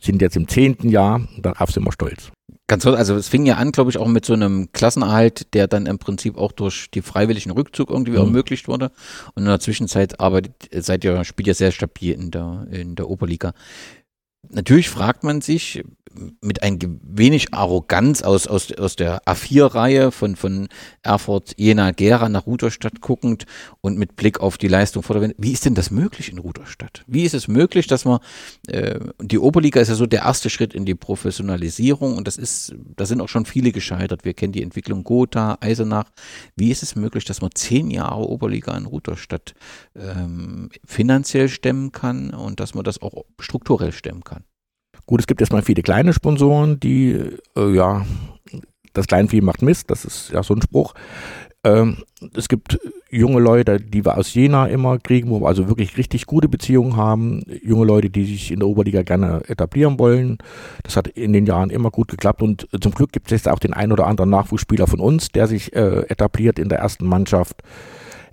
[0.00, 1.20] sind jetzt im zehnten Jahr.
[1.38, 2.30] Darauf sind wir stolz.
[2.70, 5.66] Ganz kurz, also es fing ja an, glaube ich, auch mit so einem Klassenerhalt, der
[5.66, 8.18] dann im Prinzip auch durch die freiwilligen Rückzug irgendwie Mhm.
[8.18, 8.92] ermöglicht wurde.
[9.34, 13.10] Und in der Zwischenzeit arbeitet, seid ihr, spielt ihr sehr stabil in der, in der
[13.10, 13.54] Oberliga.
[14.48, 15.82] Natürlich fragt man sich
[16.40, 20.68] mit ein wenig Arroganz aus, aus, aus der A4-Reihe von, von
[21.02, 23.46] Erfurt, Jena, Gera nach Rudolstadt guckend
[23.80, 25.36] und mit Blick auf die Leistung vor der Wende.
[25.38, 27.04] Wie ist denn das möglich in Rudolstadt?
[27.06, 28.20] Wie ist es möglich, dass man,
[28.66, 32.74] äh, die Oberliga ist ja so der erste Schritt in die Professionalisierung und das ist,
[32.96, 34.24] da sind auch schon viele gescheitert.
[34.24, 36.10] Wir kennen die Entwicklung Gotha, Eisenach.
[36.56, 39.54] Wie ist es möglich, dass man zehn Jahre Oberliga in Rudolstadt
[39.94, 44.44] ähm, finanziell stemmen kann und dass man das auch strukturell stemmen kann?
[45.10, 47.20] Gut, es gibt erstmal viele kleine Sponsoren, die,
[47.56, 48.06] äh, ja,
[48.92, 50.94] das Kleinvieh macht Mist, das ist ja so ein Spruch.
[51.64, 51.96] Ähm,
[52.36, 52.78] es gibt
[53.10, 56.94] junge Leute, die wir aus Jena immer kriegen, wo wir also wirklich richtig gute Beziehungen
[56.94, 57.42] haben.
[57.60, 60.38] Junge Leute, die sich in der Oberliga gerne etablieren wollen.
[60.84, 63.58] Das hat in den Jahren immer gut geklappt und zum Glück gibt es jetzt auch
[63.58, 67.64] den einen oder anderen Nachwuchsspieler von uns, der sich äh, etabliert in der ersten Mannschaft.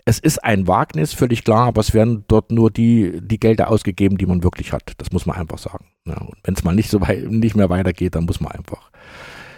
[0.08, 4.18] Es ist ein Wagnis, völlig klar, aber es werden dort nur die, die Gelder ausgegeben,
[4.18, 4.94] die man wirklich hat.
[5.00, 5.88] Das muss man einfach sagen.
[6.06, 8.90] Ja, und wenn es mal nicht so weit, nicht mehr weitergeht, dann muss man einfach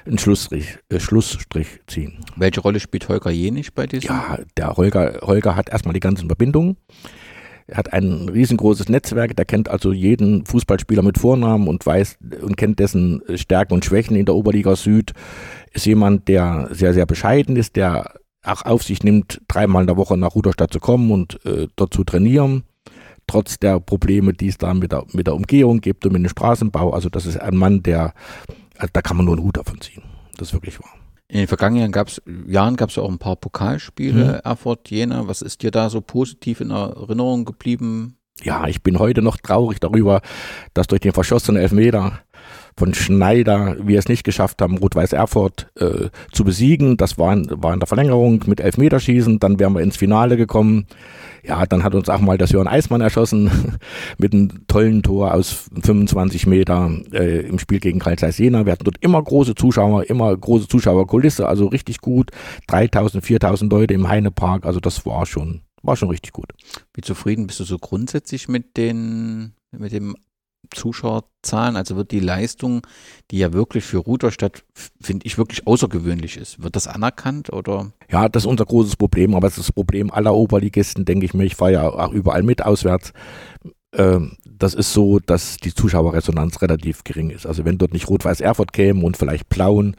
[0.08, 2.26] einen Schlussstrich, äh, Schlussstrich ziehen.
[2.36, 4.08] Welche Rolle spielt Holger Jenich bei diesem?
[4.10, 6.78] Ja, der Holger, Holger hat erstmal die ganzen Verbindungen.
[7.68, 12.58] Er hat ein riesengroßes Netzwerk, der kennt also jeden Fußballspieler mit Vornamen und weiß und
[12.58, 15.14] kennt dessen Stärken und Schwächen in der Oberliga Süd.
[15.74, 19.98] Ist jemand, der sehr, sehr bescheiden ist, der auch auf sich nimmt, dreimal in der
[19.98, 22.64] Woche nach Ruderstadt zu kommen und äh, dort zu trainieren.
[23.28, 26.30] Trotz der Probleme, die es da mit der, mit der Umgehung gibt und mit dem
[26.30, 26.92] Straßenbau.
[26.92, 28.14] Also das ist ein Mann, der,
[28.78, 30.02] also da kann man nur einen Hut davon ziehen.
[30.38, 30.90] Das ist wirklich wahr.
[31.28, 34.50] In den vergangenen gab's, Jahren gab es auch ein paar Pokalspiele, Mhm.
[34.50, 35.28] Erfurt, Jena.
[35.28, 38.16] Was ist dir da so positiv in Erinnerung geblieben?
[38.42, 40.22] Ja, ich bin heute noch traurig darüber,
[40.74, 42.20] dass durch den verschossenen Elfmeter
[42.80, 46.96] von Schneider wir es nicht geschafft haben, Rot-Weiß Erfurt äh, zu besiegen.
[46.96, 49.40] Das war in, war in der Verlängerung mit Elfmeterschießen.
[49.40, 50.88] Dann wären wir ins Finale gekommen.
[51.44, 53.78] Ja, dann hat uns auch mal das Jörn Eismann erschossen
[54.18, 58.66] mit einem tollen Tor aus 25 Meter äh, im Spiel gegen Karl Zeiss Jena.
[58.66, 62.32] Wir hatten dort immer große Zuschauer, immer große Zuschauerkulisse, also richtig gut.
[62.68, 64.66] 3000, 4000 Leute im Heinepark.
[64.66, 66.54] Also das war schon, war schon richtig gut.
[66.94, 70.16] Wie zufrieden bist du so grundsätzlich mit den, mit dem
[70.72, 71.76] Zuschauerzahlen?
[71.76, 72.86] Also wird die Leistung,
[73.32, 74.64] die ja wirklich für Rudolstadt,
[75.02, 77.92] finde ich, wirklich außergewöhnlich ist, wird das anerkannt oder?
[78.12, 81.34] Ja, das ist unser großes Problem, aber es ist das Problem aller Oberligisten, denke ich
[81.34, 81.46] mir.
[81.46, 83.14] Ich fahre ja auch überall mit auswärts.
[83.94, 87.46] Ähm, das ist so, dass die Zuschauerresonanz relativ gering ist.
[87.46, 89.96] Also wenn dort nicht Rot-Weiß Erfurt käme und vielleicht Plauen,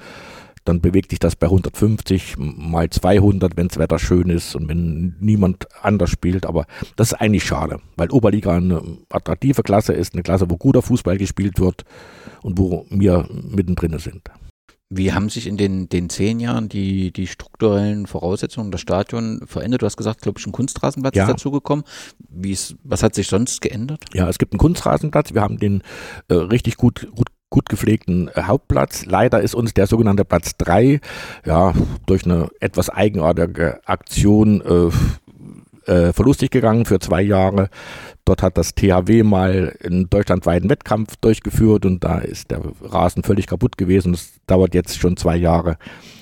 [0.65, 5.17] dann bewegt sich das bei 150 mal 200, wenn das Wetter schön ist und wenn
[5.21, 6.47] niemand anders spielt.
[6.47, 10.83] Aber das ist eigentlich schade, weil Oberliga eine attraktive Klasse ist, eine Klasse, wo guter
[10.83, 11.85] Fußball gespielt wird
[12.43, 14.23] und wo wir mittendrin sind.
[14.93, 19.83] Wie haben sich in den, den zehn Jahren die, die strukturellen Voraussetzungen des Stadion verändert?
[19.83, 21.25] Du hast gesagt, glaube ich, ein Kunstrasenplatz Ja.
[21.25, 21.85] ist dazugekommen.
[22.29, 24.05] Wie ist, was hat sich sonst geändert?
[24.15, 25.33] Ja, es gibt einen Kunstrasenplatz.
[25.33, 25.83] Wir haben den
[26.27, 29.05] äh, richtig gut, gut, gut gepflegten Hauptplatz.
[29.07, 31.01] Leider ist uns der sogenannte Platz 3
[31.45, 31.75] ja,
[32.07, 34.91] durch eine etwas eigenartige Aktion äh,
[35.87, 37.69] äh, verlustig gegangen für zwei Jahre.
[38.25, 43.47] Dort hat das THW mal einen deutschlandweiten Wettkampf durchgeführt und da ist der Rasen völlig
[43.47, 44.13] kaputt gewesen.
[44.13, 45.79] Das dauert jetzt schon zwei Jahre.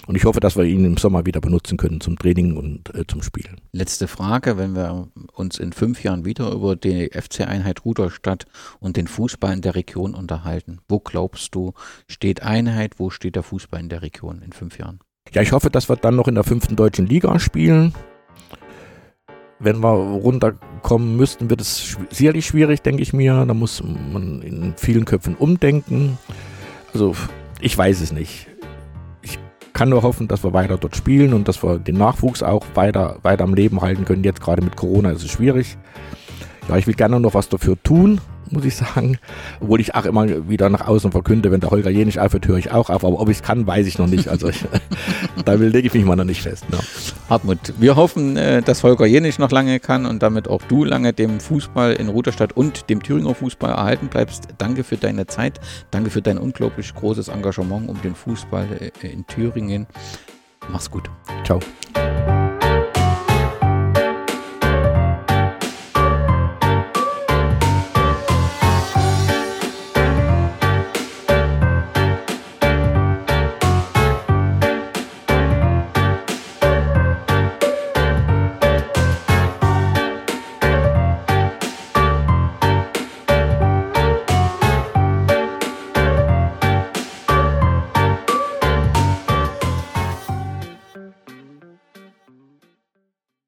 [0.06, 3.06] Und ich hoffe, dass wir ihn im Sommer wieder benutzen können zum Training und äh,
[3.06, 3.60] zum Spielen.
[3.72, 8.46] Letzte Frage, wenn wir uns in fünf Jahren wieder über die FC-Einheit Rudolstadt
[8.80, 10.78] und den Fußball in der Region unterhalten.
[10.88, 11.74] Wo glaubst du,
[12.08, 15.00] steht Einheit, wo steht der Fußball in der Region in fünf Jahren?
[15.32, 17.92] Ja, ich hoffe, dass wir dann noch in der fünften deutschen Liga spielen.
[19.60, 23.44] Wenn wir runterkommen müssten, wird es sicherlich schwierig, denke ich mir.
[23.46, 26.16] Da muss man in vielen Köpfen umdenken.
[26.92, 27.14] Also,
[27.60, 28.46] ich weiß es nicht.
[29.22, 29.38] Ich
[29.72, 33.18] kann nur hoffen, dass wir weiter dort spielen und dass wir den Nachwuchs auch weiter,
[33.22, 34.22] weiter am Leben halten können.
[34.22, 35.76] Jetzt gerade mit Corona ist es schwierig.
[36.68, 38.20] Ja, ich will gerne noch was dafür tun,
[38.52, 39.18] muss ich sagen.
[39.60, 42.70] Obwohl ich auch immer wieder nach außen verkünde, wenn der Holger Jenisch aufhört, höre ich
[42.70, 43.04] auch auf.
[43.04, 44.28] Aber ob ich es kann, weiß ich noch nicht.
[44.28, 44.64] Also ich,
[45.44, 46.68] da lege ich mich mal noch nicht fest.
[46.70, 46.78] Ne?
[47.28, 51.12] Hartmut, wir hoffen, äh, dass Holger Jenisch noch lange kann und damit auch du lange
[51.12, 54.48] dem Fußball in Rudolstadt und dem Thüringer Fußball erhalten bleibst.
[54.58, 58.66] Danke für deine Zeit, danke für dein unglaublich großes Engagement um den Fußball
[59.02, 59.86] äh, in Thüringen.
[60.70, 61.10] Mach's gut.
[61.44, 61.60] Ciao.